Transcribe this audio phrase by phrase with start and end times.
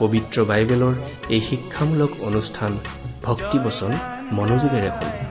[0.00, 0.94] পবিত্ৰ বাইবেলৰ
[1.30, 2.72] এই শিক্ষামূলক অনুষ্ঠান
[3.22, 3.92] ভক্তিবচন
[4.32, 5.29] মনোযোগেৰে শুনো।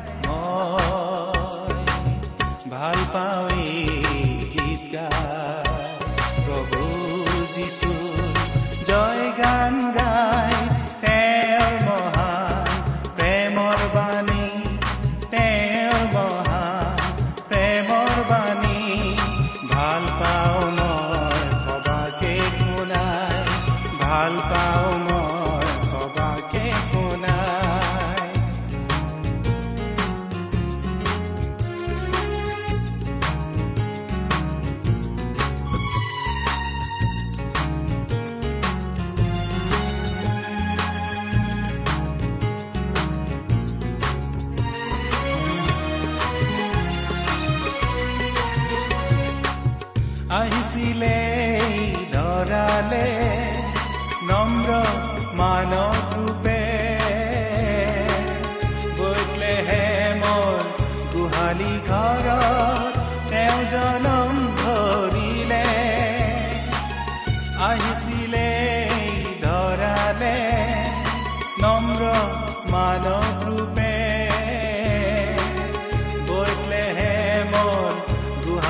[24.09, 24.33] ভাল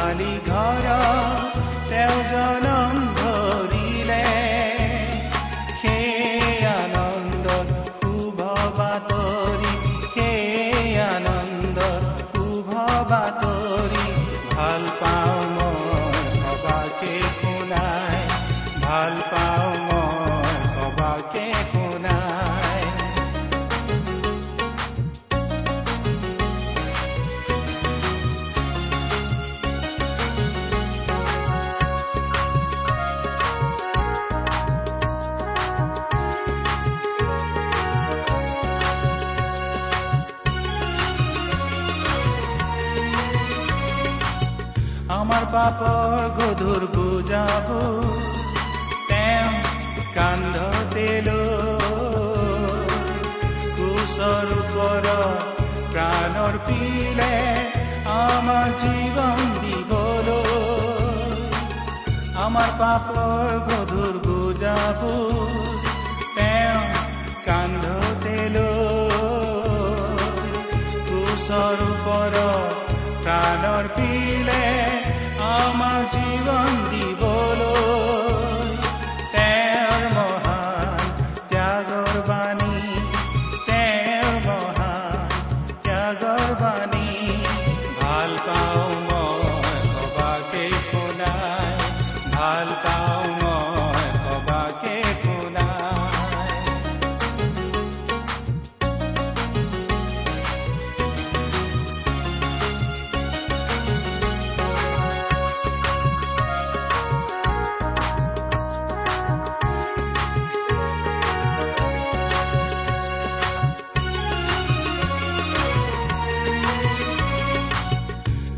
[0.09, 1.56] গোহালি ঘৰত
[1.90, 2.99] তেওঁ জনম
[46.59, 47.68] পাপৰ গধুৰ বুজাব
[49.09, 49.52] তেওঁ
[50.16, 51.06] কান্ধতে
[53.78, 55.06] কুশৰ ওপৰত
[55.94, 57.36] প্ৰাণৰ পিলে
[58.16, 60.44] আমাৰ জীৱন দিবলৈ
[62.44, 65.02] আমাৰ পাপৰ গধুৰ বুজাব
[66.36, 66.81] তেওঁ
[67.48, 68.38] কান্ধতে
[71.08, 72.38] কুশৰ ওপৰত
[73.24, 74.78] প্ৰাণৰ পিলে
[75.52, 78.19] আমাৰ জীৱন দিবলৈ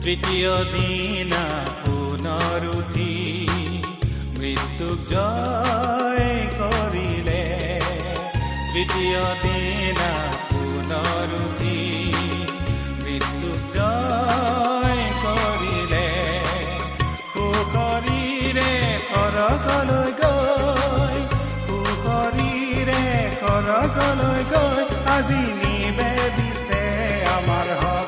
[0.03, 1.41] তৃতীয় দিনা
[1.83, 3.11] পুনৰ উঠি
[4.39, 7.43] মৃত্যুক জয় কৰিলে
[8.71, 10.09] তৃতীয় দিনা
[10.49, 11.77] পুনৰ উঠি
[13.03, 16.07] মৃত্যুক জয় কৰিলে
[17.33, 18.73] সুশৰীৰে
[19.09, 21.17] সৰগলৈ গৈ
[21.67, 23.03] সুশৰীৰে
[23.39, 24.81] সৰগলৈ গৈ
[25.15, 26.81] আজি নিবেদিছে
[27.35, 28.00] আমাৰ হকে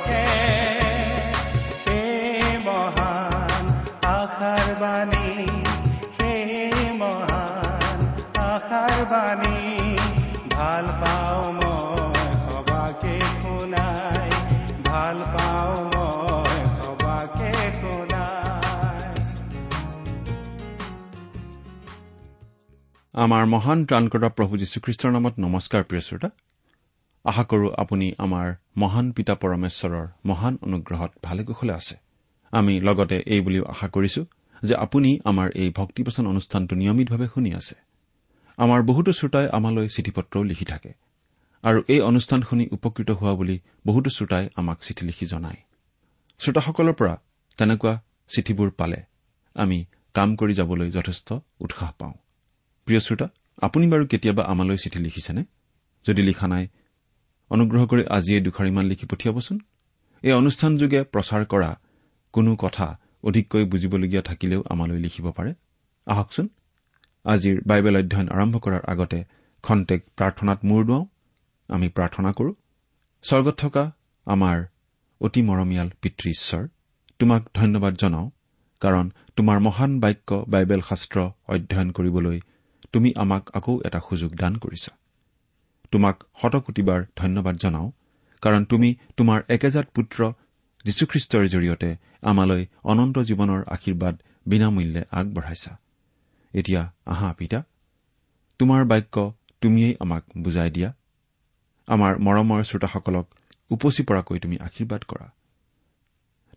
[23.14, 26.30] আমাৰ মহান ত্ৰাণকৰ্তা প্ৰভু যীশুখ্ৰীষ্টৰ নামত নমস্কাৰ প্ৰিয় শ্ৰোতা।
[27.26, 28.48] আশা কৰো আপুনি আমাৰ
[28.82, 31.96] মহান পিতা পৰমেশ্বৰৰ মহান অনুগ্ৰহত ভালে কুশলে আছে।
[32.54, 34.22] আমি লগতে এই বুলিও আশা কৰিছো
[34.64, 37.76] যে আপুনি আমাৰ এই ভক্তিপচন অনুষ্ঠানটো নিয়মিতভাৱে শুনি আছে।
[38.58, 40.92] আমাৰ বহুতো শ্ৰোতাই আমালৈ চিঠি পত্ৰও লিখি থাকে
[41.64, 43.56] আৰু এই অনুষ্ঠান শুনি উপকৃত হোৱা বুলি
[43.88, 45.60] বহুতো শ্ৰোতাই আমাক চিঠি লিখি জনায়।
[46.42, 47.16] শ্ৰোতাসকলৰ পৰা
[47.60, 47.94] তেনেকুৱা
[48.34, 49.00] চিঠিবোৰ পালে
[49.56, 49.78] আমি
[50.16, 51.28] কাম কৰি যাবলৈ যথেষ্ট
[51.66, 52.16] উৎসাহ পাওঁ।
[52.86, 53.28] প্ৰিয় শ্ৰোতা
[53.62, 55.44] আপুনি বাৰু কেতিয়াবা আমালৈ চিঠি লিখিছেনে?
[56.06, 56.68] যদি লিখা নাই
[57.52, 59.58] অনুগ্ৰহ কৰি আজিয়ে দুখাৰিমান লিখি পঠিয়াবচোন।
[60.24, 61.72] এই অনুষ্ঠানযোগে প্ৰচাৰ কৰা
[62.34, 62.88] কোনো কথা
[63.24, 65.54] অধিককৈ বুজিবলগীয়া থাকিলেও আমালৈ লিখিব পাৰে।
[66.08, 66.48] আহকচোন।
[67.26, 69.20] আজিৰ বাইবেল অধ্যয়ন আৰম্ভ কৰাৰ আগতে
[69.64, 71.06] খন্তেক প্ৰাৰ্থনাত মূৰ দুৱাওঁ।
[71.70, 72.52] আমি প্ৰাৰ্থনা কৰো
[73.24, 73.84] স্বৰ্গত থকা
[74.28, 74.58] আমাৰ
[75.22, 76.64] অতি মৰমীয়াল পিতৃ ঈশ্বৰ
[77.20, 78.28] তোমাক ধন্যবাদ জনাওঁ
[78.82, 79.06] কাৰণ
[79.36, 82.40] তোমাৰ মহান বাক্য বাইবেল শাস্ত্ৰ অধ্যয়ন কৰিবলৈ
[82.94, 84.92] তুমি আমাক আকৌ এটা সুযোগ দান কৰিছা।
[85.92, 87.90] তোমাক শতকোটিবাৰ ধন্যবাদ জনাওঁ
[88.44, 90.20] কাৰণ তুমি তোমাৰ একেজাত পুত্ৰ
[90.86, 91.90] যীশুখ্ৰীষ্টৰ জৰিয়তে
[92.22, 95.74] আমালৈ অনন্ত জীৱনৰ আশীৰ্বাদ বিনামূল্যে আগবঢ়াইছা।
[96.54, 97.60] এতিয়া আহা পিতা
[98.60, 99.16] তোমাৰ বাক্য
[99.62, 100.90] তুমিয়েই আমাক বুজাই দিয়া।
[101.88, 103.26] আমাৰ মৰমৰ শ্ৰোতাসকলক
[103.72, 105.28] উপচি পৰাকৈ তুমি আশীৰ্বাদ কৰা।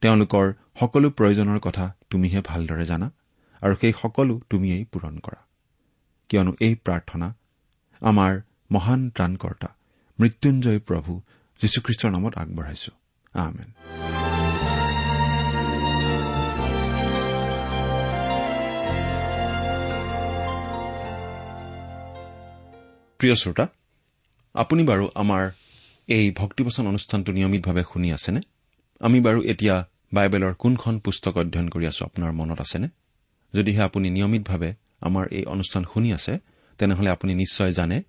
[0.02, 0.46] তেওঁলোকৰ
[0.80, 3.08] সকলো প্ৰয়োজনৰ কথা তুমিহে ভালদৰে জানা
[3.62, 5.40] আৰু সেই সকলো তুমিয়েই পূৰণ কৰা।
[6.28, 7.34] কিয়নো এই প্ৰাৰ্থনা
[8.00, 8.40] আমাৰ
[8.73, 9.69] মহান ত্ৰাণকৰ্তা
[10.20, 11.20] মৃত্যুঞ্জয় প্ৰভু
[11.62, 12.93] যীশুখ্ৰীষ্টৰ নামত আগবঢ়াইছো।
[13.32, 13.70] আমেন।
[23.19, 23.67] প্ৰিয় শ্ৰোতা
[24.55, 25.50] আপুনি বাৰু আমাৰ
[26.08, 28.40] এই ভক্তিবচন অনুষ্ঠানটো নিয়মিতভাৱে শুনি আছেনে?
[29.00, 32.88] আমি বাৰু এতিয়া বাইবেলৰ কোনখন পুস্তক অধ্যয়ন কৰি আছো আপোনাৰ মনত আছেনে?
[33.55, 36.32] যদিহে আপুনি নিয়মিতভাৱে আমাৰ এই অনুষ্ঠান শুনি আছে
[36.78, 38.02] তেনেহলে আপুনি নিশ্চয় জানে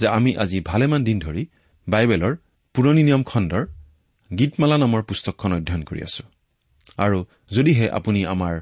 [0.00, 1.42] যে আমি আজি ভালেমান দিন ধৰি
[1.88, 2.34] বাইবেলৰ
[2.74, 3.64] পুৰণি নিয়ম খণ্ডৰ
[4.38, 6.24] গীতমালা নামৰ পুস্তকখন অধ্যয়ন কৰি আছো।
[6.98, 7.18] আৰু
[7.50, 8.54] যদিহে আপুনি আমাৰ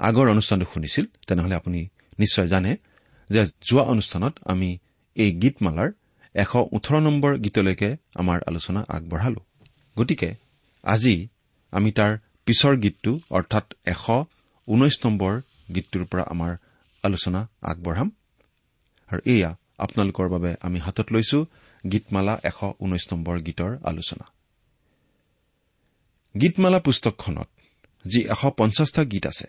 [0.00, 1.80] আগৰ অনুষ্ঠানটো শুনিছিল তেনেহলে আপুনি
[2.18, 2.76] নিশ্চয় জানে
[3.30, 4.78] যে যোৱা অনুষ্ঠানত আমি
[5.16, 5.90] এই গীতমালাৰ
[6.34, 9.40] এশ ওঠৰ নম্বৰ গীতলৈকে আমাৰ আলোচনা আগবঢ়ালো।
[9.96, 10.30] গতিকে
[10.84, 11.28] আজি
[11.72, 12.12] আমি তাৰ
[12.46, 14.04] পিছৰ গীতটো অৰ্থাৎ এশ
[14.68, 15.32] ঊনৈশ নম্বৰ
[15.74, 16.52] গীতটোৰ পৰা আমাৰ
[17.06, 17.40] আলোচনা
[17.70, 18.08] আগবঢ়াম।
[19.10, 19.50] আৰু এয়া
[19.84, 21.38] আপোনালোকৰ বাবে আমি হাতত লৈছো
[21.84, 24.26] গীতমালা এশ ঊনৈশ নম্বৰ গীতৰ আলোচনা।
[26.34, 27.48] গীতমালা পুস্তকখনত
[28.04, 29.48] যি এশ পঞ্চাছটা গীত আছে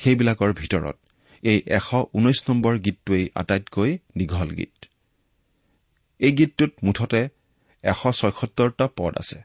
[0.00, 0.96] সেইবিলাকৰ ভিতৰত
[1.42, 4.76] এই এশ ঊনৈশ নম্বৰ গীতটোৱেই আটাইতকৈ দীঘল গীত।
[6.20, 7.22] এই গীতটোত মুঠতে
[7.84, 9.38] এশ ছয়সত্তৰটা পদ আছে।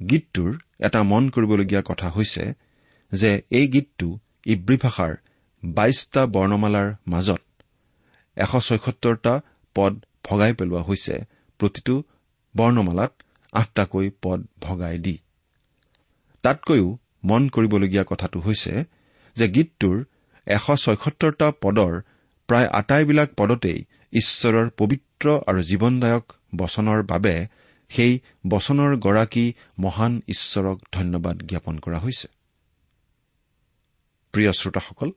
[0.00, 0.52] গীতটোৰ
[0.86, 2.44] এটা মন কৰিবলগীয়া কথা হৈছে
[3.12, 4.08] যে এই গীতটো
[4.46, 5.12] ইব্ৰী ভাষাৰ
[5.62, 7.42] বাইশটা বৰ্ণমালাৰ মাজত
[8.36, 9.40] এশ ছয়সত্তৰটা
[9.74, 9.92] পদ
[10.24, 11.14] ভগাই পেলোৱা হৈছে।
[11.60, 12.02] প্ৰতিটো
[12.56, 13.12] বৰ্ণমালাত
[13.52, 15.18] আঠটাকৈ পদ ভগাই দি।
[16.42, 18.84] তাতকৈও মন কৰিবলগীয়া কথাটো হৈছে
[19.36, 19.96] যে গীতটোৰ
[20.46, 21.92] এশ ছয়সত্তৰটা পদৰ
[22.48, 27.46] প্ৰায় আটাইবিলাক পদতেই ঈশ্বৰৰ পবিত্ৰ আৰু জীৱনদায়ক বচনৰ বাবে
[27.90, 32.28] সেই বচনৰ গৰাকী মহান ঈশ্বৰক ধন্যবাদ জ্ঞাপন কৰা হৈছে।
[34.32, 35.10] প্ৰিয় শ্ৰোতাসকল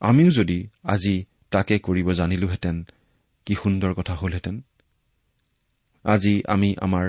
[0.00, 2.76] আমিও যদি আজি তাকে কৰিব জানিলোহেঁতেন
[3.46, 4.56] কি সুন্দৰ কথা হলহেঁতেন।
[6.04, 7.06] আজি আমি আমাৰ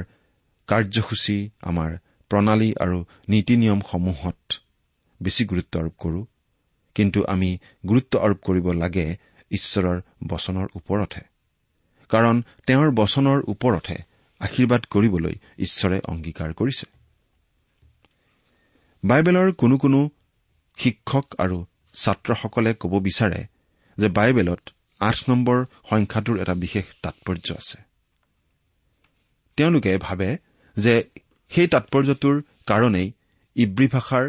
[0.68, 1.92] কাৰ্যসূচী আমাৰ
[2.32, 2.98] প্ৰণালী আৰু
[3.30, 4.40] নীতি নিয়মসমূহত
[5.22, 6.22] বেছি গুৰুত্ব আৰোপ কৰো
[6.96, 7.50] কিন্তু আমি
[7.88, 9.18] গুৰুত্ব আৰোপ কৰিব লাগে
[9.52, 11.24] ঈশ্বৰৰ বচনৰ ওপৰতহে।
[12.10, 12.36] কাৰণ
[12.68, 14.00] তেওঁৰ বচনৰ ওপৰতহে
[14.42, 16.86] আশীৰ্বাদ কৰিবলৈ ঈশ্বৰে অংগীকাৰ কৰিছে।
[19.04, 20.00] বাইবেলৰ কোনো কোনো
[20.78, 21.58] শিক্ষক আৰু
[22.04, 23.42] ছাত্ৰসকলে ক'ব বিচাৰে
[23.98, 24.64] যে বাইবেলত
[25.02, 25.58] আঠ নম্বৰ
[25.90, 27.78] সংখ্যাটোৰ এটা বিশেষ তাৎপৰ্য আছে।
[29.58, 30.30] তেওঁলোকে ভাবে
[30.78, 30.94] যে
[31.52, 32.36] সেই তাৎপৰ্যটোৰ
[32.68, 33.08] কাৰণেই
[33.56, 34.26] ইব্ৰী ভাষাৰ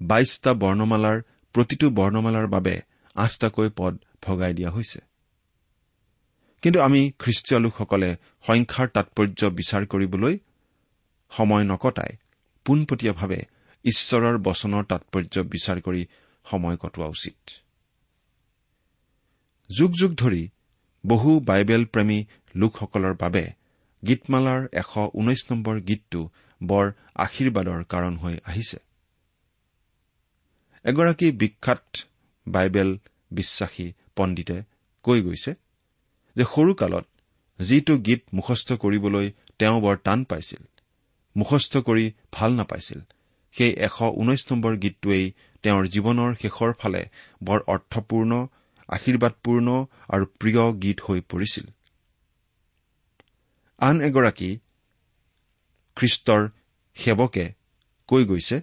[0.00, 1.18] বাইশটা বৰ্ণমালাৰ
[1.54, 2.74] প্ৰতিটো বৰ্ণমালাৰ বাবে
[3.16, 3.92] আঠটাকৈ পদ
[4.22, 5.00] ভগাই দিয়া হৈছে।
[6.62, 8.10] কিন্তু আমি খ্ৰীষ্টীয় লোকসকলে
[8.46, 10.34] সংখ্যাৰ তাৎপৰ্য বিচাৰ কৰিবলৈ
[11.32, 12.12] সময় নকটাই
[12.66, 13.40] পোনপটীয়াভাৱে
[13.84, 16.02] ঈশ্বৰৰ বচনৰ তাৎপৰ্য বিচাৰ কৰি
[16.44, 17.38] সময় কটোৱা উচিত।
[19.70, 20.48] যুগ যুগ ধৰি
[21.04, 22.18] বহু বাইবেল প্ৰেমী
[22.54, 23.44] লোকসকলৰ বাবে
[24.02, 26.20] গীতমালাৰ এশ ঊনৈশ নম্বৰ গীতটো
[26.60, 28.78] বৰ আশীৰ্বাদৰ কাৰণ হৈ আহিছে।
[30.84, 31.84] এগৰাকী বিখ্যাত
[32.46, 32.98] বাইবেল
[33.30, 34.62] বিশ্বাসী পণ্ডিতে
[35.04, 35.52] কৈ গৈছে
[36.36, 37.06] যে সৰুকালত
[37.58, 39.26] যিটো গীত মুখস্থ কৰিবলৈ
[39.58, 40.62] তেওঁ বৰ টান পাইছিল
[41.36, 43.00] মুখস্থ কৰি ভাল নাপাইছিল
[43.56, 45.24] সেই এশ ঊনৈশ নম্বৰ গীতটোৱেই
[45.64, 47.02] তেওঁৰ জীৱনৰ শেষৰ ফালে
[47.44, 48.32] বৰ অৰ্থপূৰ্ণ
[48.88, 49.68] আশীৰ্বাদপূৰ্ণ
[50.08, 51.66] আৰু প্ৰিয় গীত হৈ পৰিছিল।
[53.78, 54.50] আন এগৰাকী
[55.96, 56.42] খ্ৰীষ্টৰ
[56.96, 57.44] সেৱকে
[58.08, 58.56] কৈ গৈছে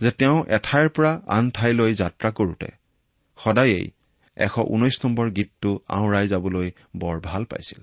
[0.00, 2.68] যে তেওঁ এঠাইৰ পৰা আন ঠাইলৈ যাত্ৰা কৰোতে
[3.38, 3.86] সদায়েই
[4.36, 7.80] এশ ঊনৈশ নম্বৰ গীতটো আওৰাই যাবলৈ বৰ ভাল পাইছিল।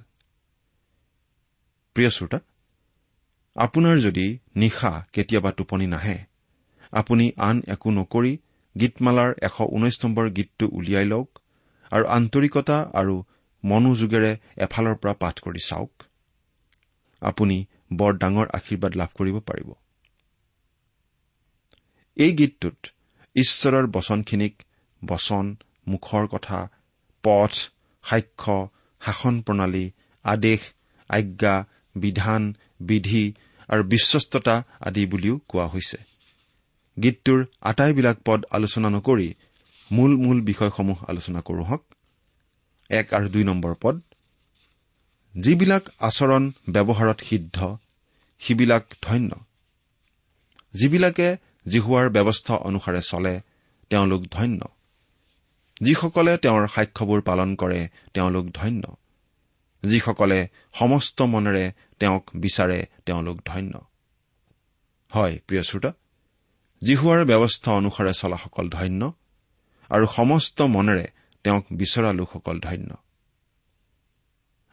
[1.96, 2.40] প্ৰিয় শ্ৰোতা
[3.56, 6.18] আপোনাৰ যদি নিশা কেতিয়াবা টোপনি নাহে
[6.94, 8.34] আপুনি আন একো নকৰি
[8.76, 11.30] গীতমালাৰ এশ ঊনৈশ নম্বৰ গীতটো উলিয়াই লওক
[11.92, 13.16] আৰু আন্তৰিকতা আৰু
[13.64, 15.94] মনোযোগেৰে এফালৰ পৰা পাঠ কৰি চাওক।
[17.22, 17.58] আপুনি
[17.94, 19.70] বৰ ডাঙৰ আশীৰ্বাদ লাভ কৰিব পাৰিব।
[22.18, 22.80] এই গীতটোত
[23.36, 24.56] ঈশ্বৰৰ বচনখিনিক
[25.02, 25.46] বচন
[25.88, 26.60] মুখৰ কথা
[27.24, 27.54] পথ
[28.04, 28.58] সাক্ষ্য
[29.02, 29.86] শাসন প্ৰণালী
[30.26, 30.62] আদেশ
[31.10, 31.56] আজ্ঞা
[31.96, 32.42] বিধান
[32.86, 33.24] বিধি
[33.70, 35.98] আৰু বিশ্বস্ততা আদি বুলিও কোৱা হৈছে।
[36.98, 39.30] গীতটোৰ আটাইবিলাক পদ আলোচনা নকৰি
[39.92, 41.84] মূল মূল বিষয়সমূহ আলোচনা কৰোঁ হওক।
[42.90, 43.96] এক আৰু দুই নম্বৰ পদ
[45.36, 47.58] যিবিলাক আচৰণ ব্যৱহাৰত সিদ্ধ
[48.40, 49.32] সিবিলাক ধন্য।
[50.74, 51.28] যিবিলাকে
[51.68, 53.42] জিহুৱাৰ ব্যৱস্থা অনুসাৰে চলে
[53.90, 54.62] তেওঁলোক ধন্য।
[55.82, 58.84] যিসকলে তেওঁৰ সাক্ষ্যবোৰ পালন কৰে তেওঁলোক ধন্য।
[59.84, 60.40] যিসকলে
[60.74, 61.72] সমস্ত মনেৰে
[62.04, 63.74] তেওঁক বিচাৰে তেওঁলোক ধন্য।
[65.10, 65.94] হয় প্ৰিয় শ্ৰোতা
[66.84, 69.14] জিহুৱাৰ ব্যৱস্থা অনুসাৰে চলাসকল ধন্য
[69.90, 71.08] আৰু সমস্ত মনেৰে
[71.44, 72.98] তেওঁক বিচৰা লোকসকল ধন্য।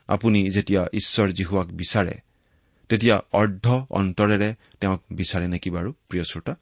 [0.09, 2.21] আপুনি যেতিয়া ঈশ্বৰ জীহুৱাক বিচাৰে
[2.89, 6.55] তেতিয়া অৰ্ধ অন্তৰেৰে তেওঁক বিচাৰে নেকি বাৰু প্ৰিয় শ্ৰোতা?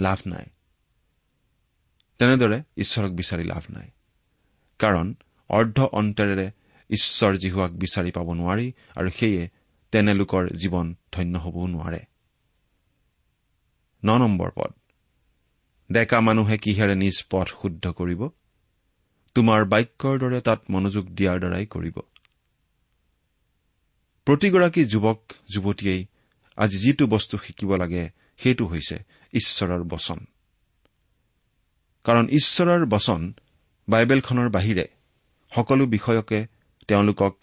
[0.00, 0.46] লাভ নাই।
[2.18, 3.90] তেনেদৰে ঈশ্বৰক বিচাৰি লাভ নাই।
[4.78, 5.14] কাৰণ
[5.48, 6.50] অৰ্ধ অন্তৰেৰে
[6.90, 9.48] ঈশ্বৰ জীহুৱাক বিচাৰি পাব নোৱাৰি আৰু সেয়ে
[9.92, 12.00] তেনে লোকৰ জীৱন ধন্য হবও নোৱাৰে।
[14.04, 14.72] ন নম্বৰ পদ।
[15.92, 18.28] ডেকা মানুহে কিহেৰে নিজ পথ শুদ্ধ কৰিব?
[19.34, 21.98] তোমাৰ বাক্যৰ দৰে তাত মনোযোগ দিয়াৰ দ্বাৰাই কৰিব।
[24.24, 26.06] প্ৰতিগৰাকী যুৱক যুৱতীয়েই
[26.56, 28.96] আজি যিটো বস্তু শিকিব লাগে সেইটো হৈছে
[29.32, 30.18] ঈশ্বৰৰ বচন।
[32.04, 33.34] কাৰণ ঈশ্বৰৰ বচন
[33.88, 34.84] বাইবেলখনৰ বাহিৰে
[35.54, 36.46] সকলো বিষয়কে
[36.90, 37.34] তেওঁলোকক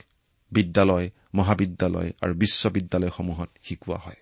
[0.51, 4.19] বিদ্যালয় মহাবিদ্যালয় আৰু বিশ্ববিদ্যালয়সমূহত শিকোৱা হয়।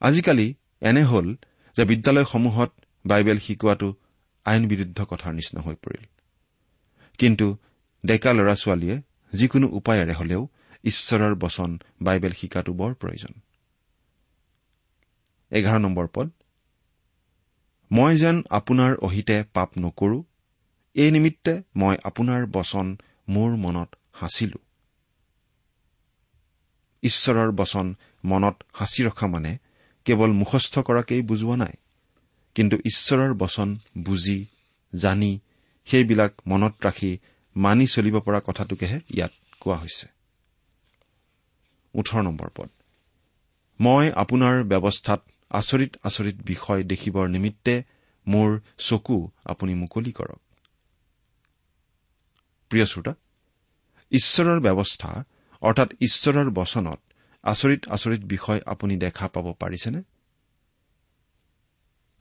[0.00, 0.48] আজিকালি
[0.80, 1.28] এনে হ'ল
[1.76, 2.70] যে বিদ্যালয়সমূহত
[3.04, 3.88] বাইবেল শিকোৱাটো
[4.44, 6.04] আইন বিৰুদ্ধ কথাৰ নিচিনা হৈ পৰিল।
[7.18, 7.46] কিন্তু
[8.06, 8.96] ডেকা ল'ৰা ছোৱালীয়ে
[9.32, 10.42] যিকোনো উপায়েৰে হলেও
[10.84, 11.70] ঈশ্বৰৰ বচন
[12.02, 13.32] বাইবেল শিকাটো বৰ প্ৰয়োজন।
[17.90, 20.18] মই যেন আপোনাৰ অহিতে পাপ নকৰো
[20.94, 22.86] এই নিমিত্তে মই আপোনাৰ বচন
[23.28, 23.88] মোৰ মনত
[24.20, 24.58] সাঁচিলো
[27.02, 29.58] ঈশ্বৰৰ বচন মনত সাঁচি ৰখা মানে
[30.04, 31.72] কেৱল মুখস্থ কৰাকেই বুজোৱা নাই
[32.54, 34.46] কিন্তু ঈশ্বৰৰ বচন বুজি
[34.94, 35.40] জানি
[35.84, 37.18] সেইবিলাক মনত ৰাখি
[37.56, 40.06] মানি চলিব পৰা কথাটোকেহে ইয়াত কোৱা হৈছে।
[43.80, 47.82] মই আপোনাৰ ব্যৱস্থাত আচৰিত আচৰিত বিষয় দেখিবৰ নিমিত্তে
[48.26, 50.40] মোৰ চকু আপুনি মুকলি কৰক।
[52.72, 53.12] প্ৰিয় শ্ৰোতা
[54.10, 55.24] ঈশ্বৰৰ ব্যৱস্থা
[55.60, 57.00] অৰ্থাৎ ঈশ্বৰৰ বচনত
[57.42, 60.00] আচৰিত আচৰিত বিষয় আপুনি দেখা পাব পাৰিছেনে?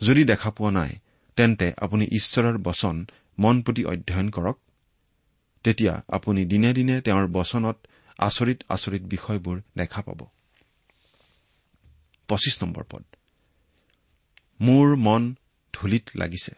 [0.02, 0.92] যদি দেখা পোৱা নাই
[1.36, 3.06] তেন্তে আপুনি ঈশ্বৰৰ বচন
[3.40, 4.58] মন পুতি অধ্যয়ন কৰক।
[5.64, 7.78] তেতিয়া আপুনি দিনে দিনে তেওঁৰ বচনত
[8.18, 10.28] আচৰিত আচৰিত বিষয়বোৰ দেখা পাব।
[14.62, 15.36] মোৰ মন
[15.74, 16.56] ধূলিত লাগিছে।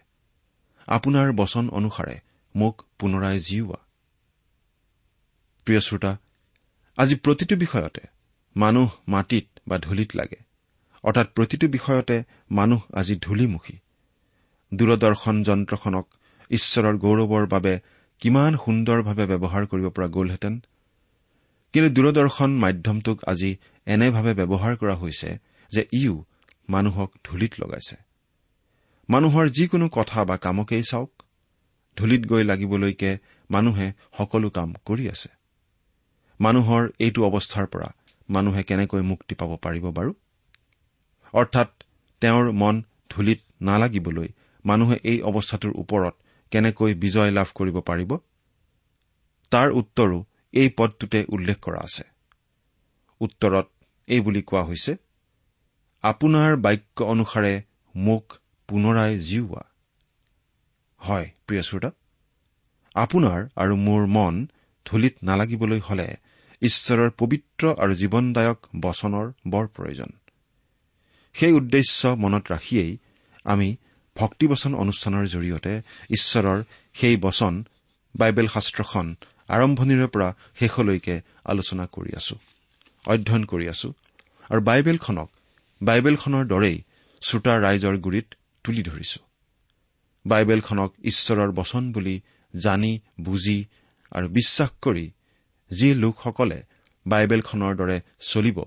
[0.88, 2.20] আপোনাৰ বচন অনুসাৰে
[2.56, 3.83] মোক পুনৰাই জীওৱা।
[5.66, 6.18] প্ৰিয় শ্ৰোতা
[6.98, 8.02] আজি প্ৰতিটো বিষয়তে
[8.56, 10.40] মানুহ মাটিত বা ধূলিত লাগে।
[11.04, 13.78] অৰ্থাৎ প্ৰতিটো বিষয়তে মানুহ আজি ধূলিমুখী।
[14.74, 16.08] দূৰদৰ্শন যন্ত্ৰখনক
[16.50, 17.80] ঈশ্বৰৰ গৌৰৱৰ বাবে
[18.20, 20.60] কিমান সুন্দৰভাৱে ব্যৱহাৰ কৰিব পৰা গ'লহেঁতেন।
[21.74, 25.38] কিন্তু দূৰদৰ্শন মাধ্যমটোক আজি এনেভাৱে ব্যৱহাৰ কৰা হৈছে
[25.72, 26.26] যে ইও
[26.70, 27.96] মানুহক ধূলিত লগাইছে।
[29.10, 31.24] মানুহৰ যিকোনো কথা বা কামকেই চাওক
[31.98, 33.18] ধূলিত গৈ লাগিবলৈকে
[33.52, 35.43] মানুহে সকলো কাম কৰি আছে।
[36.40, 37.94] মানুহৰ এইটো অৱস্থাৰ পৰা
[38.30, 40.12] মানুহে কেনেকৈ মুক্তি পাব পাৰিব বাৰু?
[41.34, 41.70] অৰ্থাৎ
[42.22, 44.30] তেওঁৰ মন ধূলিত নালাগিবলৈ
[44.66, 46.14] মানুহে এই অৱস্থাটোৰ ওপৰত
[46.52, 48.12] কেনেকৈ বিজয় লাভ কৰিব পাৰিব?
[49.52, 52.04] তাৰ উত্তৰো এই পদটোতে উল্লেখ কৰা আছে।
[53.22, 53.68] উত্তৰত
[54.08, 54.94] এই বুলি কোৱা হৈছে
[56.04, 57.54] আপোনাৰ বাক্য অনুসাৰে
[57.96, 58.26] মোক
[58.70, 59.64] পুনৰাই জিওৱা।
[61.02, 61.92] হয় প্ৰিয় শ্ৰোতা।
[62.96, 64.48] আপোনাৰ আৰু মোৰ মন
[64.86, 66.08] ধূলিত নালাগিবলৈ হলে
[66.62, 70.10] ঈশ্বৰৰ পবিত্ৰ আৰু জীৱনদায়ক বচনৰ বৰ প্ৰয়োজন।
[71.36, 72.94] সেই উদ্দেশ্য মনত ৰাখিয়েই
[73.46, 73.70] আমি
[74.16, 75.74] ভক্তিবচন অনুষ্ঠানৰ জৰিয়তে
[76.10, 76.60] ঈশ্বৰৰ
[76.94, 77.54] সেই বচন
[78.16, 79.08] বাইবেল শাস্ত্ৰখন
[79.48, 82.36] আৰম্ভণিৰে পৰা শেষলৈকে আলোচনা কৰি আছো
[83.06, 83.90] অধ্যয়ন কৰি আছো
[84.50, 85.30] আৰু বাইবেলখনক
[85.82, 86.78] বাইবেলখনৰ দৰেই
[87.22, 88.28] শ্ৰোতা ৰাইজৰ গুৰিত
[88.64, 89.20] তুলি ধৰিছো।
[90.26, 92.16] বাইবেলখনক ঈশ্বৰৰ বচন বুলি
[92.54, 93.60] জানি বুজি
[94.14, 95.06] আৰু বিশ্বাস কৰি
[95.72, 96.60] যি লোকসকলে
[97.06, 98.58] বাইবেলখনৰ দৰে চলিব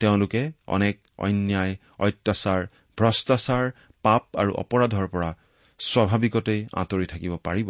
[0.00, 2.60] তেওঁলোকে অনেক অন্যায় অত্যাচাৰ
[2.98, 3.64] ভ্ৰষ্টাচাৰ
[4.02, 5.30] পাপ আৰু অপৰাধৰ পৰা
[5.80, 7.68] স্বাভাৱিকতেই আঁতৰি থাকিব পাৰিব।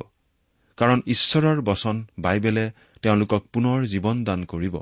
[0.78, 2.70] কাৰণ ঈশ্বৰৰ বচন বাইবেলে
[3.02, 4.76] তেওঁলোকক পুনৰ জীৱন দান কৰিব।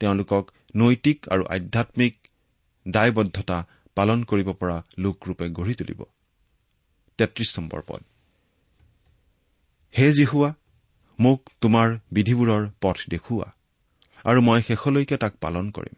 [0.00, 0.44] তেওঁলোকক
[0.76, 2.14] নৈতিক আৰু আধ্যামিক
[2.88, 3.58] দায়বদ্ধতা
[3.94, 6.00] পালন কৰিব পৰা লোকৰূপে গঢ়ি তুলিব।
[9.94, 10.54] হে জিহুৱা
[11.20, 13.48] মোক তোমাৰ বিধিবোৰৰ পথ দেখুওৱা
[14.24, 15.96] আৰু মই শেষলৈকে তাক পালন কৰিম।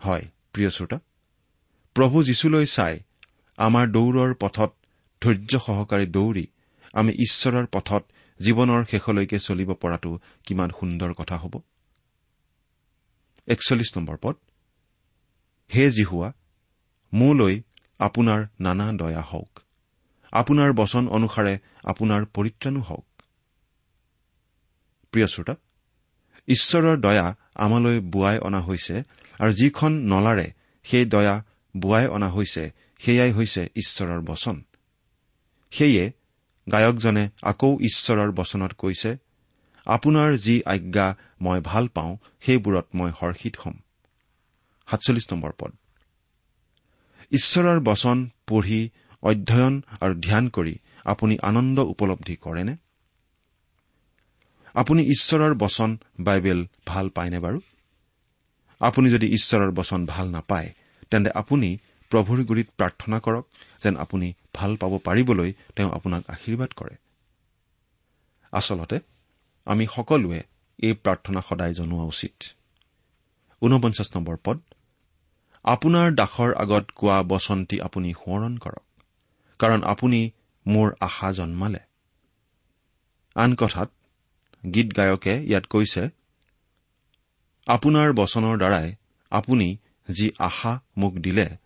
[0.00, 0.98] হয় প্ৰিয় শ্ৰোতা
[1.96, 2.94] প্ৰভু যীশুলৈ চাই
[3.58, 4.70] আমাৰ দৌৰৰ পথত
[5.22, 6.46] ধৈৰ্য সহকাৰে দৌৰি
[6.94, 8.02] আমি ঈশ্বৰৰ পথত
[8.40, 10.10] জীৱনৰ শেষলৈকে চলিব পৰাটো
[10.46, 11.54] কিমান সুন্দৰ কথা হ'ব।
[13.48, 14.36] একচল্লিছ নম্বৰ পদ
[15.70, 16.28] হে জিহুৱা
[17.12, 17.54] মোলৈ
[18.00, 19.52] আপোনাৰ নানা দয়া হওক।
[20.32, 21.54] আপোনাৰ বচন অনুসাৰে
[21.84, 23.07] আপোনাৰ পৰিত্ৰাণো হওক।
[25.12, 25.54] প্ৰিয় শ্ৰোতা
[26.48, 29.02] ঈশ্বৰৰ দয়া আমালৈ বোৱাই অনা হৈছে
[29.40, 30.48] আৰু যিখন নলাৰে
[30.84, 31.44] সেই দয়া
[31.76, 34.62] বোৱাই অনা হৈছে সেয়াই হৈছে ঈশ্বৰৰ বচন।
[35.70, 36.12] সেয়ে
[36.72, 39.16] গায়কজনে আকৌ ঈশ্বৰৰ বচনত কৈছে
[39.86, 43.76] আপোনাৰ যি আজ্ঞা মই ভাল পাওঁ সেইবোৰত মই হৰ্ষিত হ'ম।
[45.58, 45.72] পদ।
[47.30, 48.90] ঈশ্বৰৰ বচন পঢ়ি
[49.22, 52.76] অধ্যয়ন আৰু ধ্যান কৰি আপুনি আনন্দ উপলব্ধি কৰেনে?
[54.78, 57.58] আপুনি ঈশ্বৰৰ বচন বাইবেল ভাল পায়নে বাৰু?
[58.80, 60.68] আপুনি যদি ঈশ্বৰৰ বচন ভাল নাপায়
[61.10, 61.68] তেন্তে আপুনি
[62.10, 63.44] প্ৰভুৰ গুৰিত প্ৰাৰ্থনা কৰক
[63.82, 66.94] যেন আপুনি ভাল পাব পাৰিবলৈ তেওঁ আপোনাক আশীৰ্বাদ কৰে।
[68.52, 68.96] আচলতে
[69.66, 70.40] আমি সকলোৱে
[70.78, 72.36] এই প্ৰাৰ্থনা সদায় জনোৱা উচিত।
[73.62, 74.58] ঊনপঞ্চাছ নম্বৰ পদ
[75.64, 78.86] আপোনাৰ দাসৰ আগত কোৱা বচনটি আপুনি সোঁৱৰণ কৰক
[79.60, 80.20] কাৰণ আপুনি
[80.66, 81.82] মোৰ আশা জন্মালে।
[83.36, 83.88] আন কথাত
[84.74, 86.08] গীত গায়কে ইয়াত কৈছে
[87.66, 88.94] আপোনাৰ বচনৰ দ্বাৰাই
[89.30, 89.76] আপুনি
[90.10, 91.56] যি আশা মোক দিলে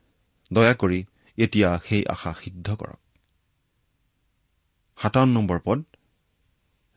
[0.53, 1.05] দয়া কৰি
[1.37, 3.01] এতিয়া সেই আশা সিদ্ধ কৰক।
[5.65, 5.81] পদ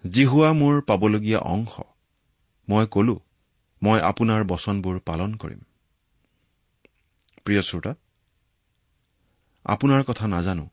[0.03, 1.73] জিহুৱা মোৰ পাবলগীয়া অংশ
[2.69, 3.19] মই কলো
[3.83, 5.61] মই আপোনাৰ বচনবোৰ পালন কৰিম।
[7.43, 7.93] প্ৰিয় শ্ৰোতা
[9.65, 10.69] আপোনাৰ কথা নাজানো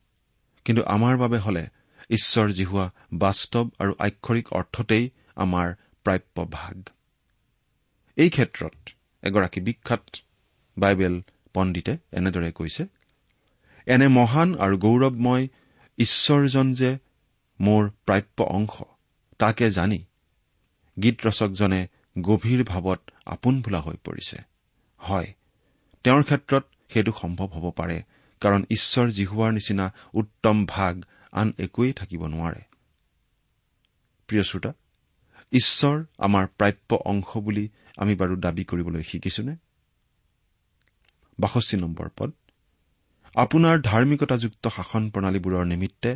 [0.65, 1.63] কিন্তু আমাৰ বাবে হলে
[2.13, 2.87] ঈশ্বৰ জিহুৱা
[3.19, 5.05] বাস্তৱ আৰু আক্ষৰিক অৰ্থতেই
[5.37, 5.69] আমাৰ
[6.07, 6.77] প্ৰাপ্য ভাগ।
[8.17, 8.75] এই ক্ষেত্ৰত
[9.23, 10.05] এগৰাকী বিখ্যাত
[10.77, 11.15] বাইবেল
[11.55, 12.83] পণ্ডিতে এনেদৰে কৈছে
[13.87, 15.45] এনে মহান আৰু গৌৰৱময়
[15.99, 16.91] ঈশ্বৰজন যে
[17.61, 18.75] মোৰ প্ৰাপ্য অংশ
[19.41, 20.01] তাকে জানি
[20.97, 21.81] গীত ৰচকজনে
[22.23, 24.39] গভীৰ ভাৱত আপোন বোলা হৈ পৰিছে।
[25.01, 25.29] হয়
[26.05, 27.99] তেওঁৰ ক্ষেত্ৰত সেইটো সম্ভৱ হ'ব পাৰে
[28.43, 30.95] কাৰণ ঈশ্বৰ জিহুৱাৰ নিচিনা উত্তম ভাগ
[31.33, 32.63] আন একোৱেই থাকিব নোৱাৰে।
[34.29, 34.73] প্ৰিয় শ্ৰোতা
[35.53, 37.65] ঈশ্বৰ আমাৰ প্ৰাপ্য অংশ বুলি
[37.97, 39.55] আমি বাৰু দাবী কৰিবলৈ শিকিছোনে?
[41.39, 42.31] বাষষ্ঠি নম্বৰ পদ
[43.35, 46.11] আপোনাৰ ধাৰ্মিকতাযুক্ত শাসন প্ৰণালীবোৰৰ নিমিত্তে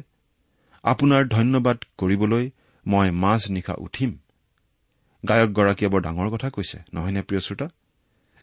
[0.85, 2.45] আপোনাৰ ধন্যবাদ কৰিবলৈ
[2.87, 4.11] মই মাজ নিশা উঠিম
[5.25, 7.67] গায়কগৰাকীয়ে বৰ ডাঙৰ কথা কৈছে নহয়নে প্ৰিয় শ্ৰোতা?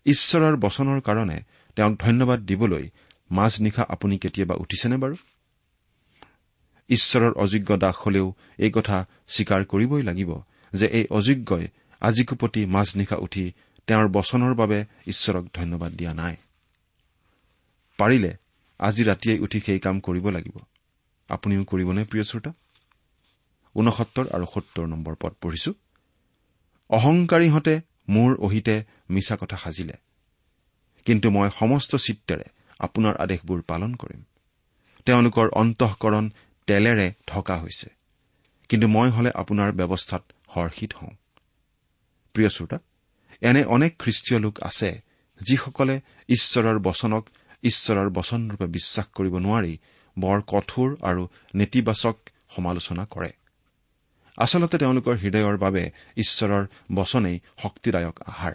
[0.05, 1.38] ঈশ্বৰৰ বচনৰ কাৰণে
[1.75, 2.86] তেওঁক ধন্যবাদ দিবলৈ
[3.31, 5.15] মাজ নিশা আপুনি কেতিয়াবা উঠিছেনে বাৰু?
[6.93, 10.41] ঈশ্বৰৰ অযোগ্য দাস হলেও এই কথা স্বীকাৰ কৰিবই লাগিব
[10.73, 11.67] যে এই অযোগ্যই
[11.99, 13.51] আজিকোপতি মাজ নিশা উঠি
[13.88, 16.36] তেওঁৰ বচনৰ বাবে ঈশ্বৰক ধন্যবাদ দিয়া নাই।
[17.97, 18.32] পাৰিলে
[18.79, 20.58] আজি ৰাতিয়ে উঠি সেই কাম কৰিব লাগিব।
[21.29, 22.51] আপুনিও কৰিবনে প্ৰিয় শ্ৰোতা?
[23.75, 25.73] ঊনসত্তৰ আৰু সত্তৰ নম্বৰ পদ পঢ়িছো।
[26.89, 29.93] অহংকাৰীহঁতে মোৰ অহিতে মিছা কথা সাজিলে।
[31.06, 32.43] কিন্তু মই সমস্ত চিত্তেৰে
[32.79, 34.23] আপোনাৰ আদেশবোৰ পালন কৰিম।
[35.06, 36.29] তেওঁলোকৰ অন্তঃকৰণ
[36.67, 37.89] তেলেৰে ঢকা হৈছে।
[38.69, 41.13] কিন্তু মই হলে আপোনাৰ ব্যৱস্থাত হৰ্ষিত হওঁ।
[42.34, 42.78] প্ৰিয় শ্ৰোতা
[43.41, 45.02] এনে অনেক খ্ৰীষ্টীয় লোক আছে
[45.41, 47.30] যিসকলে ঈশ্বৰৰ বচনক
[47.63, 49.73] ঈশ্বৰৰ বচনৰূপে বিশ্বাস কৰিব নোৱাৰি
[50.17, 52.17] বৰ কঠোৰ আৰু নেতিবাচক
[52.49, 53.32] সমালোচনা কৰে।
[54.38, 55.84] আচলতে তেওঁলোকৰ হৃদয়ৰ বাবে
[56.17, 58.54] ঈশ্বৰৰ বচনেই শক্তিদায়ক আহাৰ।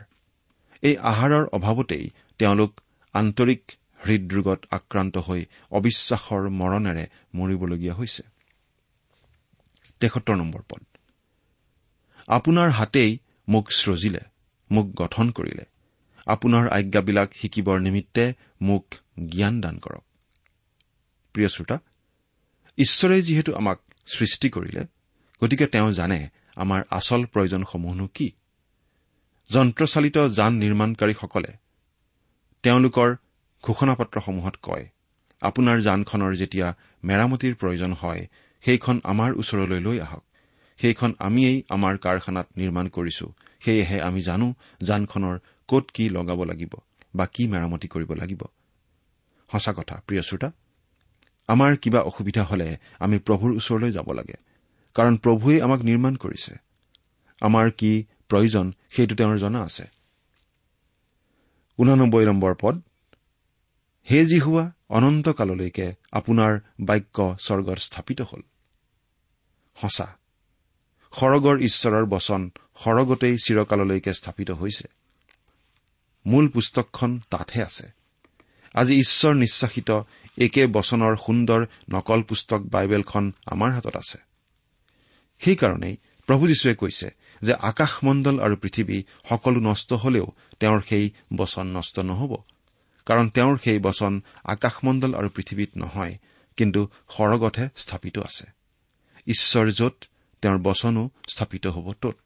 [0.82, 2.80] এই আহাৰৰ অভাৱতেই তেওঁলোক
[3.14, 3.62] আন্তৰিক
[4.06, 8.22] হৃদৰোগত আক্ৰান্ত হৈ অবিশ্বাসৰ মৰণেৰে মৰিবলগীয়া হৈছে।
[12.26, 14.20] আপোনাৰ হাতেই মোক সৃজিলে
[14.70, 15.64] মোক গঠন কৰিলে।
[16.26, 18.86] আপোনাৰ আজ্ঞাবিলাক শিকিবৰ নিমিত্তে মোক
[19.28, 20.04] জ্ঞান দান কৰক।
[21.32, 21.78] প্ৰিয় শ্ৰোতা
[22.78, 24.86] ঈশ্বৰে যিহেতু আমাক সৃষ্টি কৰিলে
[25.44, 28.32] গতিকে তেওঁ জানে আমাৰ আচল প্ৰয়োজনসমূহনো কি।
[29.50, 31.52] যন্ত্ৰচালিত যান নিৰ্মাণকাৰীসকলে
[32.62, 33.16] তেওঁলোকৰ
[33.64, 34.84] ঘোষণাপত্ৰসমূহত কয়
[35.42, 36.68] আপোনাৰ যানখনৰ যেতিয়া
[37.04, 38.22] মেৰামতিৰ প্ৰয়োজন হয়
[38.64, 40.22] সেইখন আমাৰ ওচৰলৈ লৈ আহক।
[40.78, 43.26] সেইখন আমিয়েই আমাৰ কাৰখানাত নিৰ্মাণ কৰিছো।
[43.64, 44.46] সেয়েহে আমি জানো
[44.80, 45.36] যানখনৰ
[45.68, 46.72] কত কি লগাব লাগিব
[47.14, 48.42] বা কি মেৰামতি কৰিব লাগিব।
[49.50, 50.48] সঁচা কথা প্ৰিয় শ্ৰোতা
[51.48, 52.68] আমাৰ কিবা অসুবিধা হলে
[52.98, 54.36] আমি প্ৰভুৰ ওচৰলৈ যাব লাগে
[54.96, 56.52] কাৰণ প্ৰভুৱে আমাক নিৰ্মাণ কৰিছে।
[57.42, 57.92] আমাৰ কি
[58.28, 59.84] প্ৰয়োজন সেইটো তেওঁৰ জনা আছে।
[61.78, 62.74] ঊনানব্বৈ নম্বৰ পদ
[64.10, 68.40] হে যি হোৱা অনন্তকাললৈকে আপোনাৰ বাক্য স্বৰ্গত স্থাপিত হ'ল।
[69.76, 70.16] সঁচা
[71.20, 72.50] সৰগৰ ঈশ্বৰৰ বচন
[72.84, 74.84] সৰগতেই চিৰকাললৈকে স্থাপিত হৈছে।
[76.26, 77.92] মূল পুস্তকখন তাতহে আছে।
[78.74, 79.90] আজি ঈশ্বৰ নিশ্বাসিত
[80.38, 84.18] একে বচনৰ সুন্দৰ নকল পুস্তক বাইবেলখন আমাৰ হাতত আছে।
[85.38, 87.10] সেইকাৰণেই প্ৰভু যীশুৱে কৈছে
[87.42, 90.26] যে আকাশমণ্ডল আৰু পৃথিৱী সকলো নষ্ট হলেও
[90.60, 92.42] তেওঁৰ সেই বচন নষ্ট নহ'ব।
[93.08, 94.12] কাৰণ তেওঁৰ সেই বচন
[94.44, 96.14] আকাশমণ্ডল আৰু পৃথিৱীত নহয়
[96.58, 98.46] কিন্তু সৰগতহে স্থাপিত আছে।
[99.26, 99.96] ঈশ্বৰ য'ত
[100.42, 102.18] তেওঁৰ বচনো স্থাপিত হ'ব তত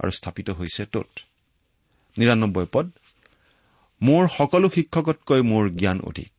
[0.00, 1.10] আৰু স্থাপিত হৈছে তত।
[2.16, 2.86] নিৰান্নব্বৈ পদ
[4.00, 6.30] মোৰ সকলো শিক্ষকতকৈ মোৰ জ্ঞান অধিক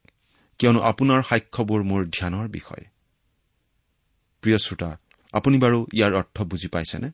[0.59, 2.83] কিয়নো আপোনাৰ সাক্ষ্যবোৰ মোৰ ধ্যানৰ বিষয়।
[4.43, 4.89] প্ৰিয় শ্ৰোতা
[5.33, 7.09] আপুনি বাৰু ইয়াৰ অৰ্থ বুজি পাইছেনে?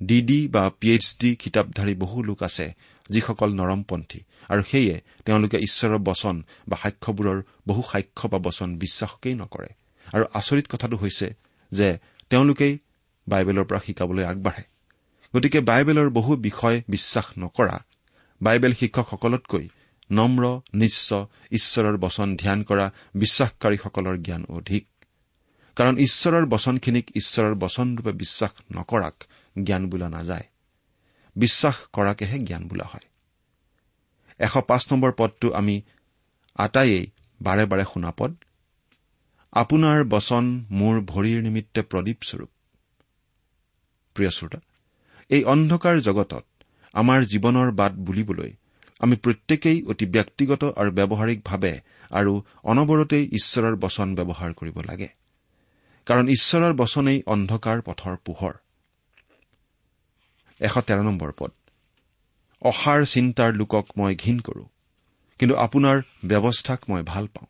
[0.00, 2.66] ডি ডি বা পি এইচ ডি কিতাপধাৰী বহু লোক আছে
[3.10, 9.68] যিসকল নৰমপন্থী। আৰু সেয়ে তেওঁলোকে ঈশ্বৰৰ বচন বা সাক্ষ্যবোৰৰ বহু সাক্ষ্য বা বচন বিশ্বাসকেই নকৰে।
[10.14, 11.34] আৰু আচৰিত কথাটো হৈছে
[11.72, 11.98] যে
[12.30, 12.78] তেওঁলোকেই
[13.28, 14.64] বাইবেলৰ পৰা শিকাবলৈ আগবাঢ়ে।
[15.36, 17.84] গতিকে বাইবেলৰ বহু বিষয় বিশ্বাস নকৰা
[18.42, 19.68] বাইবেল শিক্ষকসকলতকৈ
[20.10, 21.14] নম্ৰ নিশ্চ
[21.50, 24.86] ঈশ্বৰৰ বচন ধ্যান কৰা বিশ্বাসকাৰীসকলৰ জ্ঞান অধিক।
[25.76, 29.24] কাৰণ ঈশ্বৰৰ বচনখিনিক ঈশ্বৰৰ বচনৰূপে বিশ্বাস নকৰাক
[29.62, 30.44] জ্ঞান বোলা নাযায়।
[31.36, 33.06] বিশ্বাস কৰাকেহে জ্ঞান বোলা হয়।
[34.38, 35.82] এশ পাঁচ নম্বৰ পদটো আমি
[36.54, 37.10] আটাইয়েই
[37.42, 38.32] বাৰে বাৰে শুনা পদ।
[39.52, 42.50] আপোনাৰ বচন মোৰ ভৰিৰ নিমিত্তে প্ৰদীপস্বৰূপ
[44.16, 44.60] প্ৰিয় শ্ৰোতা
[45.30, 46.44] এই অন্ধকাৰ জগতত
[46.94, 48.52] আমাৰ জীৱনৰ বাট বুলিবলৈ
[49.00, 51.74] আমি প্ৰত্যেকেই অতি ব্যক্তিগত আৰু ব্যৱহাৰিকভাৱে
[52.10, 52.32] আৰু
[52.64, 55.08] অনবৰতেই ঈশ্বৰৰ বচন ব্যৱহাৰ কৰিব লাগে।
[56.06, 58.54] কাৰণ ঈশ্বৰৰ বচনেই অন্ধকাৰ পথৰ পোহৰ।
[60.60, 61.52] এশ তেৰ নম্বৰ পদ।
[62.62, 64.64] অসাৰ চিন্তাৰ লোকক মই ঘীন কৰো
[65.38, 67.48] কিন্তু আপোনাৰ ব্যৱস্থাক মই ভাল পাওঁ।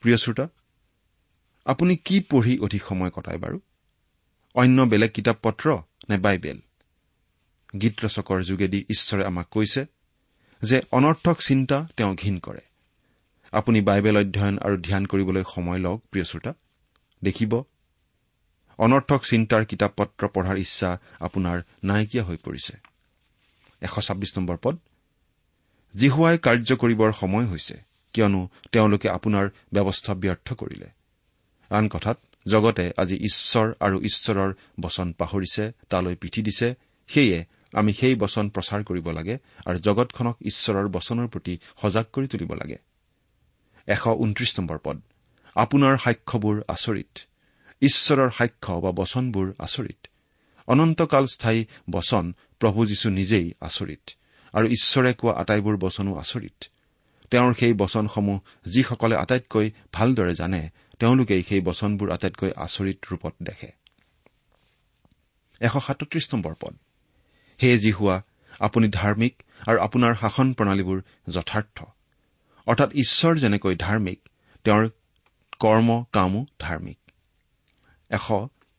[0.00, 0.48] প্ৰিয় শ্ৰোতা
[1.64, 3.60] আপুনি কি পঢ়ি অধিক সময় কটায় বাৰু?
[4.54, 5.66] অন্য বেলেগ কিতাপ পত্ৰ
[6.10, 6.58] নে বাইবেল?
[7.80, 9.86] গীত ৰচকৰ যোগেদি ঈশ্বৰে আমাক কৈছে
[10.62, 12.60] যে অনৰ্থক চিন্তা তেওঁ ঘীন কৰে।
[13.52, 16.52] আপুনি বাইবেল অধ্যয়ন আৰু ধ্যান কৰিবলৈ সময় লওক প্ৰিয় শ্ৰোতা।
[17.22, 17.62] দেখিব
[18.78, 22.76] অনৰ্থক চিন্তাৰ কিতাপ পত্ৰ পঢ়াৰ ইচ্ছা আপোনাৰ নাইকিয়া হৈ পৰিছে।
[25.94, 27.74] জিহুৱাই কাৰ্য কৰিবৰ সময় হৈছে
[28.12, 30.90] কিয়নো তেওঁলোকে আপোনাৰ ব্যৱস্থা ব্যৰ্থ কৰিলে।
[31.70, 36.74] আন কথাত জগতে আজি ঈশ্বৰ আৰু ঈশ্বৰৰ বচন পাহৰিছে তালৈ পিঠি দিছে
[37.06, 42.54] সেয়ে আমি সেই বচন প্ৰচাৰ কৰিব লাগে আৰু জগতখনক ঈশ্বৰৰ বচনৰ প্ৰতি সজাগ কৰি তুলিব
[42.54, 42.78] লাগে।
[45.54, 47.18] আপোনাৰ সাক্ষ্যবোৰ আচৰিত।
[47.80, 50.06] ঈশ্বৰৰ সাক্ষ্য বা বচনবোৰ আচৰিত।
[50.66, 54.10] অনন্তকাল স্থায়ী বচন প্ৰভু যীশু নিজেই আচৰিত।
[54.52, 56.64] আৰু ঈশ্বৰে কোৱা আটাইবোৰ বচনো আচৰিত।
[57.30, 63.72] তেওঁৰ সেই বচনসমূহ যিসকলে আটাইতকৈ ভালদৰে জানে তেওঁলোকেই সেই বচনবোৰ আটাইতকৈ আচৰিত ৰূপত দেখে।
[66.60, 66.76] পদ।
[67.62, 68.22] হে হোৱা
[68.58, 71.84] আপুনি ধাৰ্মিক আৰু আপোনাৰ শাসন প্ৰণালীবোৰ যথাৰ্থ।
[72.66, 74.28] অৰ্থাৎ ঈশ্বৰ যেনেকৈ ধাৰ্মিক
[74.64, 74.88] তেওঁৰ
[75.60, 77.03] কৰ্ম কামো ধাৰ্মিক।
[78.10, 78.26] এশ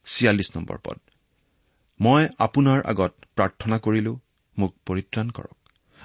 [0.05, 0.97] ছিয়াল্লিছ নম্বৰ পদ।
[1.99, 4.13] মই আপোনাৰ আগত প্ৰাৰ্থনা কৰিলো
[4.57, 5.57] মোক পৰিত্ৰাণ কৰক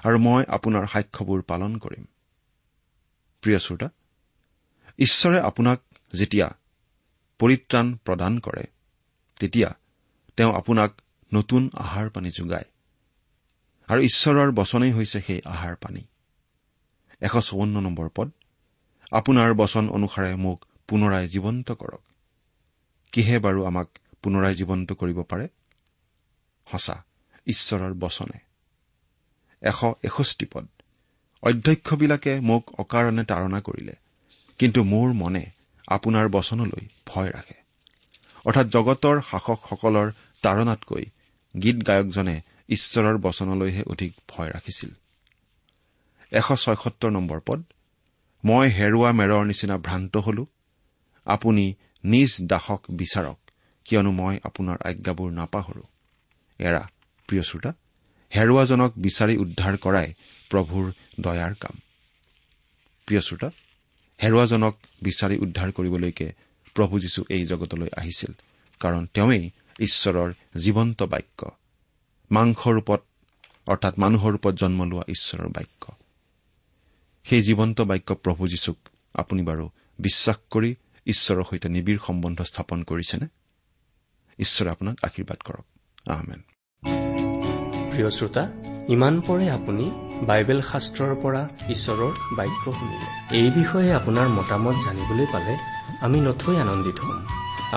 [0.05, 2.05] আৰু মই আপোনাৰ সাক্ষ্যবোৰ পালন কৰিম।
[3.43, 3.87] প্ৰিয় শ্ৰোতা
[4.99, 5.79] ঈশ্বৰে আপোনাক
[6.13, 6.47] যেতিয়া
[7.39, 8.65] পৰিত্ৰাণ প্ৰদান কৰে
[9.39, 9.69] তেতিয়া
[10.37, 10.91] তেওঁ আপোনাক
[11.33, 12.67] নতুন আহাৰ পানী যোগায়
[13.89, 16.03] আৰু ঈশ্বৰৰ বচনেই হৈছে সেই আহাৰ পানী।
[17.21, 18.29] এশ চৌৱন্ন নম্বৰ পদ
[19.11, 22.03] আপোনাৰ বচন অনুসাৰে মোক পুনৰাই জীৱন্ত কৰক।
[23.11, 23.87] কিহে বাৰু আমাক
[24.21, 25.47] পুনৰাই জীৱন্ত কৰিব পাৰে?
[26.71, 27.03] সঁচা
[27.45, 28.39] ঈশ্বৰৰ বচনে।
[29.61, 30.67] এশ এষষ্ঠি পদ।
[31.43, 33.95] অধ্যক্ষবিলাকে মোক অকাৰণে তাৰণা কৰিলে
[34.59, 35.45] কিন্তু মোৰ মনে
[35.87, 37.57] আপোনাৰ বচনলৈ ভয় ৰাখে।
[38.45, 41.05] অৰ্থাৎ জগতৰ শাসকসকলৰ তাৰণাতকৈ
[41.63, 44.89] গীত গায়কজনে ঈশ্বৰৰ বচনলৈহে অধিক ভয় ৰাখিছিল।
[46.31, 47.63] এশ ছয়সত্তৰ নম্বৰ পদ।
[48.45, 50.45] মই হেৰুৱা মেৰৰ নিচিনা ভ্ৰান্ত হলো।
[51.25, 53.37] আপুনি নিজ দাসক বিচাৰক
[53.85, 55.83] কিয়নো মই আপোনাৰ আজ্ঞাবোৰ নাপাহৰো।
[56.59, 56.83] এৰা
[57.27, 57.71] প্ৰিয় শ্ৰোতা
[58.31, 60.13] হেৰুৱাজনক বিচাৰি উদ্ধাৰ কৰাই
[60.49, 60.85] প্ৰভুৰ
[61.19, 61.75] দয়াৰ কাম।
[63.07, 63.49] প্ৰিয় শ্ৰোতা
[64.23, 66.27] হেৰুৱাজনক বিচাৰি উদ্ধাৰ কৰিবলৈকে
[66.75, 68.31] প্ৰভু যীশু এই জগতলৈ আহিছিল
[68.79, 71.51] কাৰণ তেওঁৱেই ঈশ্বৰৰ জীৱন্ত বাক্য।
[72.31, 73.01] মাংস ৰূপত
[73.67, 75.83] অৰ্থাৎ মানুহৰ ৰূপত জন্ম লোৱা ঈশ্বৰৰ বাক্য।
[77.25, 78.77] সেই জীৱন্ত বাক্য প্ৰভু যীশুক
[79.13, 80.75] আপুনি বাৰু বিশ্বাস কৰি
[81.11, 83.27] ঈশ্বৰৰ সৈতে নিবিড় সম্বন্ধ স্থাপন কৰিছেনে?
[84.39, 85.65] ঈশ্বৰে আপোনাক আশীৰ্বাদ কৰক।
[87.91, 88.43] প্ৰিয় শ্ৰোতা
[88.89, 89.85] ইমান পৰে আপুনি
[90.27, 95.53] বাইবেল শাস্ত্ৰৰ পৰা ঈশ্বৰৰ বাক্য শুনিলে। এই বিষয়ে আপোনাৰ মতামত জানিবলৈ পালে
[96.01, 97.19] আমি নথৈ আনন্দিত হ'ম।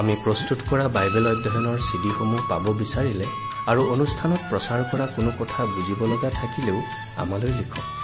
[0.00, 3.26] আমি প্ৰস্তুত কৰা বাইবেল অধ্যয়নৰ চিডিসমূহ পাব বিচাৰিলে
[3.66, 6.78] আৰু অনুষ্ঠানত প্ৰচাৰ কৰা কোনো কথা বুজিব লগা থাকিলেও
[7.16, 8.03] আমালৈ লিখক।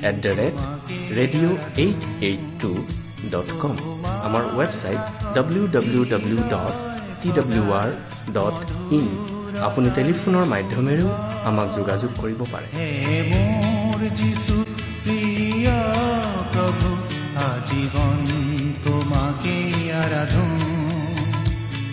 [0.00, 0.54] at the rate
[1.16, 2.70] radio' eight eight two
[3.32, 3.74] dot com
[4.26, 5.00] আমাৰ website
[5.34, 6.74] W W W dot
[7.22, 7.88] T W R
[8.32, 8.56] dot
[8.92, 9.06] in
[9.66, 11.10] আপুনি টেলিফোনৰ মাধ্যমেৰেও
[11.44, 12.68] আমাক যোগাযোগ কৰিব পাৰে
[18.84, 19.58] তোমাকে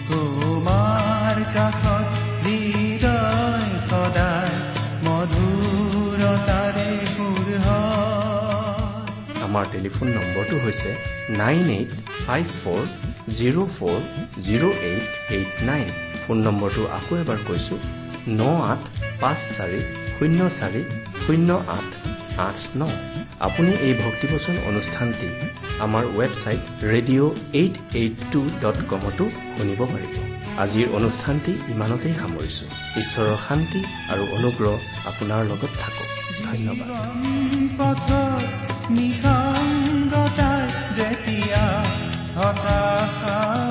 [0.09, 2.07] তোমাৰ কাষত
[2.43, 4.57] হৃদয় সদায়
[6.37, 6.66] হয়
[9.45, 10.89] আমাৰ টেলিফোন নম্বৰটো হৈছে
[11.41, 11.91] nine eight
[12.25, 12.83] five four
[13.37, 13.97] zero' four
[14.45, 15.87] zero' eight eight nine.
[16.23, 17.75] Phone নম্বৰটো আকৌ এবাৰ কৈছো
[18.39, 18.81] ন আঠ
[19.21, 19.79] পাঁচ চাৰি
[20.15, 20.81] শূন্য চাৰি
[21.25, 21.89] শূন্য আঠ
[22.47, 22.81] আঠ ন।
[23.47, 25.27] আপুনি এই ভক্তিবচন অনুষ্ঠানটি
[25.85, 26.61] আমাৰ website
[26.93, 29.23] radio' eight eight two dot কমতো
[29.55, 32.65] শুনিব পাৰিব। আজিৰ অনুষ্ঠানটি ইমানতেই সামৰিছো।
[33.01, 34.73] ঈশ্বৰৰ শান্তি আৰু অনুগ্ৰহ
[35.05, 36.07] আপোনাৰ লগত থাকক।
[36.45, 36.89] ধন্যবাদ।
[40.97, 41.65] যেতিয়া
[42.35, 43.67] হতাশানে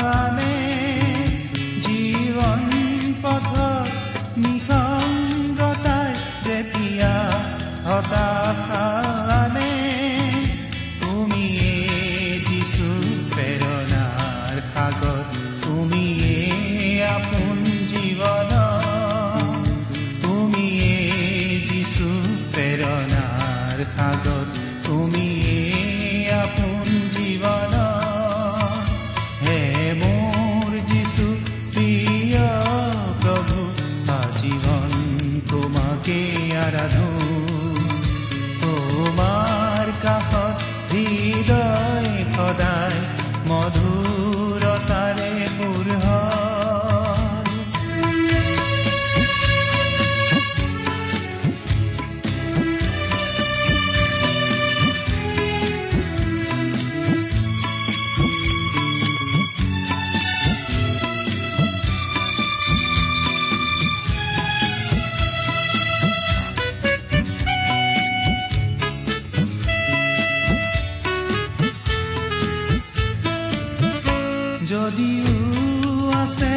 [76.14, 76.54] আছে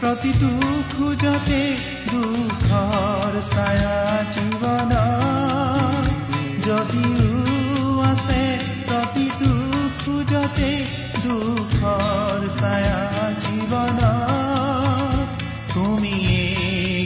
[0.00, 0.50] প্ৰতিটো
[0.92, 1.62] খোজতে
[2.10, 3.96] দুখৰ ছায়া
[4.34, 4.92] জীৱন
[6.66, 7.32] যদিও
[8.02, 8.42] আছে
[8.88, 9.52] প্ৰতিটো
[10.02, 10.70] খোজতে
[11.24, 13.00] দুখৰ ছায়া
[13.42, 14.00] জীৱন
[15.74, 16.44] তুমিয়ে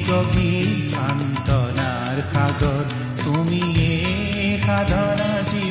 [0.08, 2.84] গভীৰ সান্তনাৰ সাগৰ
[3.24, 3.92] তুমিয়ে
[4.66, 5.69] সাধনা জীৱন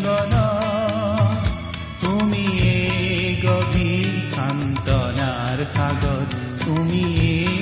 [5.75, 6.25] সাগৰ
[6.63, 7.58] তুমিয়ে